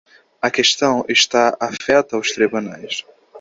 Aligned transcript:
A 0.41 0.49
questão 0.49 1.05
está 1.07 1.55
afeta 1.59 2.15
aos 2.15 2.31
tribunais. 2.31 3.05